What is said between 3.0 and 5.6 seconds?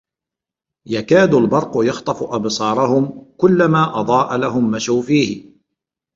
ۖ كُلَّمَا أَضَاءَ لَهُمْ مَشَوْا فِيهِ